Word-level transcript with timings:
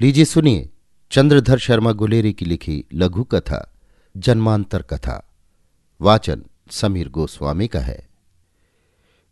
लीजिए 0.00 0.24
सुनिए 0.24 0.70
चंद्रधर 1.10 1.58
शर्मा 1.58 1.92
गुलेरी 1.92 2.32
की 2.32 2.44
लिखी 2.44 2.84
लघु 2.94 3.24
कथा, 3.24 3.74
जन्मांतर 4.16 4.82
कथा। 4.82 5.30
वाचन 6.00 6.44
समीर 6.70 7.08
गोस्वामी 7.08 7.68
का 7.68 7.80
है। 7.80 8.08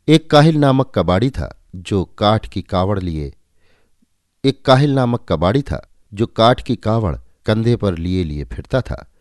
एक 0.09 0.31
काहिल 0.31 0.57
नामक 0.57 0.93
कबाड़ी 0.95 1.31
था 1.31 1.65
जो 1.77 2.05
काठ 2.05 2.49
की 2.49 2.63
कावड़ 2.63 3.01
लिए। 3.01 3.35
एक 4.45 4.65
काहिल 4.65 4.95
नामक 4.95 5.27
कबाड़ी 5.29 5.63
था 5.63 5.91
जो 6.15 6.27
काठ 6.27 6.65
की 6.65 6.77
कावड़ 6.77 7.17
कंधे 7.47 7.77
पर 7.77 7.99
लिए 7.99 8.25
लिए 8.25 8.45
फिरता 8.45 8.81
था। 8.81 9.13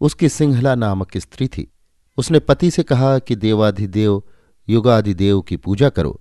उसकी 0.00 0.28
सिंहला 0.28 0.74
नामक 0.74 1.16
स्त्री 1.16 1.48
थी। 1.48 1.72
उसने 2.16 2.38
पति 2.38 2.70
से 2.70 2.82
कहा 2.82 3.18
कि 3.18 3.36
देवाधिदेव, 3.36 4.22
युगाधिदेव 4.68 5.40
की 5.40 5.56
पूजा 5.56 5.88
करो, 5.88 6.20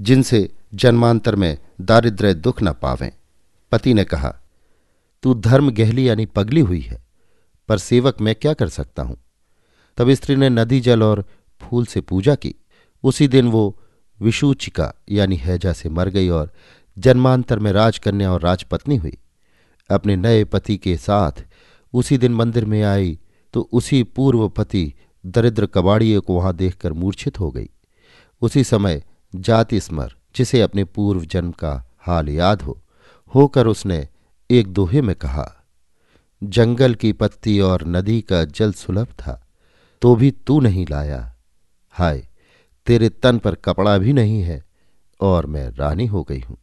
जिनसे 0.00 0.52
जन्मांतर 0.74 1.36
में 1.36 1.58
दारिद्र्य 1.80 2.34
दुख 2.34 2.62
न 2.62 2.72
पावें। 2.72 3.12
पति 3.74 3.94
ने 3.94 4.04
कहा, 4.04 4.28
तू 5.22 5.34
धर्म 5.34 5.70
गहली 5.70 6.08
यानी 6.08 6.26
पगली 6.26 6.60
हुई 6.60 6.80
है, 6.80 7.02
पर 7.68 7.78
सेवक 7.78 8.20
मैं 8.20 8.34
क्या 8.34 8.52
कर 8.54 8.68
सकता 8.68 9.02
हूँ? 9.02 9.16
तब 9.98 10.10
स्त्री 10.10 10.36
ने 10.36 10.48
नदी, 10.48 10.80
जल 10.80 11.02
और 11.02 11.24
फूल 11.60 11.86
से 11.86 12.00
पूजा 12.00 12.34
की। 12.34 12.54
उसी 13.04 13.28
दिन 13.28 13.48
वो 13.48 13.80
विषूचिका 14.20 14.92
यानी 15.10 15.36
हैजा 15.36 15.72
से 15.72 15.88
मर 15.88 16.08
गई 16.08 16.28
और 16.28 16.52
जन्मांतर 16.96 17.58
में 17.58 17.70
राजकन्या 17.72 18.32
और 18.32 18.40
राजपत्नी 18.40 18.96
हुई। 18.96 19.16
अपने 19.90 20.16
नए 20.16 20.44
पति 20.44 20.76
के 20.76 20.96
साथ 20.96 21.44
उसी 21.94 22.18
दिन 22.18 22.34
मंदिर 22.34 22.64
में 22.64 22.82
आई 22.82 23.18
तो 23.54 23.68
उसी 23.72 24.02
पूर्व 24.02 24.48
पति 24.48 24.92
दरिद्र 25.24 25.66
कबाड़िए 25.66 26.18
को 26.18 26.34
वहाँ 26.34 26.54
देखकर 26.56 26.92
मूर्छित 26.92 27.40
हो 27.40 27.50
गई। 27.50 27.68
उसी 28.42 28.64
समय 28.64 29.02
जाति 29.34 29.80
स्मर, 29.80 30.14
जिसे 30.36 30.60
अपने 30.62 30.84
पूर्व 30.84 31.24
जन्म 31.24 31.50
का 31.52 31.74
हाल 32.00 32.28
याद 32.28 32.62
हो 32.62 32.78
होकर 33.34 33.66
उसने 33.66 34.08
एक 34.50 34.68
दोहे 34.68 35.00
में 35.02 35.14
कहा, 35.16 35.50
जंगल 36.42 36.94
की 36.94 37.12
पत्ती 37.12 37.58
और 37.60 37.86
नदी 37.86 38.20
का 38.20 38.44
जल 38.44 38.72
सुलभ 38.72 39.06
था 39.06 39.40
तो 40.02 40.14
भी 40.16 40.30
तू 40.30 40.60
नहीं 40.60 40.86
लाया। 40.90 41.20
हाय, 41.94 42.26
तेरे 42.86 43.08
तन 43.08 43.38
पर 43.38 43.54
कपड़ा 43.54 43.96
भी 43.98 44.12
नहीं 44.12 44.42
है 44.42 44.62
और 45.20 45.46
मैं 45.46 45.68
रानी 45.70 46.06
हो 46.06 46.22
गई 46.22 46.40
हूँ। 46.40 46.56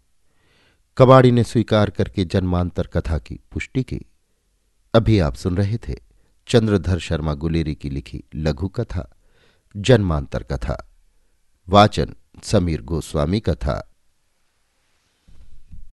कबाड़ी 0.98 1.32
ने 1.32 1.44
स्वीकार 1.44 1.90
करके 1.90 2.26
जन्मांतर 2.26 2.88
कथा 2.88 3.18
की 3.18 3.40
पुष्टि 3.52 3.84
की। 3.84 4.00
अभी 4.94 5.20
आप 5.20 5.36
सुन 5.36 5.58
रहे 5.58 5.78
थे 5.78 5.96
चंद्रधर 6.48 7.00
शर्मा 7.00 7.34
गुलेरी 7.34 7.76
की 7.76 7.90
लिखी 7.90 8.24
लघु 8.36 8.68
कथा, 8.68 9.10
जन्मांतर 9.76 10.44
कथा। 10.44 10.78
वाचन 11.68 12.16
समीर 12.44 12.82
गोस्वामी 12.82 13.40
कथा 13.40 13.91